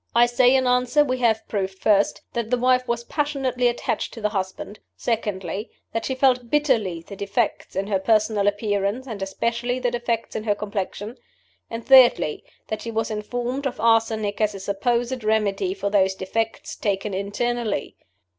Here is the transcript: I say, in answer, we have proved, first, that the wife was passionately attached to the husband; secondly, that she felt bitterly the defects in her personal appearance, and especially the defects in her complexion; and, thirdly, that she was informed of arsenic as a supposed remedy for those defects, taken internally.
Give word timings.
I 0.15 0.25
say, 0.25 0.55
in 0.55 0.65
answer, 0.65 1.03
we 1.05 1.19
have 1.19 1.47
proved, 1.47 1.77
first, 1.77 2.21
that 2.33 2.49
the 2.49 2.57
wife 2.57 2.87
was 2.87 3.03
passionately 3.03 3.67
attached 3.67 4.15
to 4.15 4.21
the 4.21 4.29
husband; 4.29 4.79
secondly, 4.97 5.69
that 5.93 6.05
she 6.05 6.15
felt 6.15 6.49
bitterly 6.49 7.01
the 7.03 7.15
defects 7.15 7.75
in 7.75 7.85
her 7.85 7.99
personal 7.99 8.47
appearance, 8.47 9.05
and 9.05 9.21
especially 9.21 9.77
the 9.77 9.91
defects 9.91 10.35
in 10.35 10.43
her 10.45 10.55
complexion; 10.55 11.17
and, 11.69 11.85
thirdly, 11.85 12.43
that 12.67 12.81
she 12.81 12.89
was 12.89 13.11
informed 13.11 13.67
of 13.67 13.79
arsenic 13.79 14.41
as 14.41 14.55
a 14.55 14.59
supposed 14.59 15.23
remedy 15.23 15.71
for 15.75 15.91
those 15.91 16.15
defects, 16.15 16.75
taken 16.75 17.13
internally. 17.13 17.95